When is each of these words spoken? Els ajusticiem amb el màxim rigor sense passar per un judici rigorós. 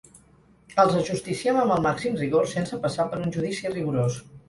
Els 0.83 0.97
ajusticiem 1.01 1.61
amb 1.65 1.75
el 1.77 1.85
màxim 1.89 2.19
rigor 2.25 2.51
sense 2.57 2.83
passar 2.89 3.09
per 3.15 3.25
un 3.25 3.39
judici 3.41 3.79
rigorós. 3.79 4.23